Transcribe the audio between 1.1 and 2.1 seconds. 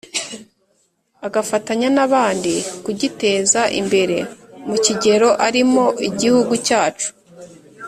Agafatanya n